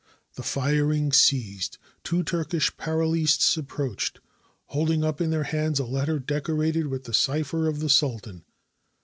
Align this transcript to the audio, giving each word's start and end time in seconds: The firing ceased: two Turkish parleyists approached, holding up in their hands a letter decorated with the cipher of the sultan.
The 0.33 0.41
firing 0.41 1.11
ceased: 1.11 1.77
two 2.03 2.23
Turkish 2.23 2.75
parleyists 2.75 3.55
approached, 3.55 4.19
holding 4.65 5.03
up 5.03 5.21
in 5.21 5.29
their 5.29 5.43
hands 5.43 5.77
a 5.77 5.85
letter 5.85 6.17
decorated 6.17 6.87
with 6.87 7.03
the 7.03 7.13
cipher 7.13 7.67
of 7.67 7.81
the 7.81 7.89
sultan. 7.89 8.43